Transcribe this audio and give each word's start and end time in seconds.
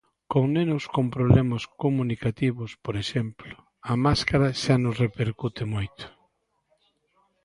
Con 0.31 0.43
nenos 0.55 0.83
con 0.93 1.05
problemas 1.15 1.63
comunicativos, 1.83 2.71
por 2.85 2.95
exemplo, 3.03 3.53
a 3.91 3.93
máscara 4.05 4.47
xa 4.61 4.75
nos 4.83 4.99
repercute 5.05 5.63
moito. 5.75 6.05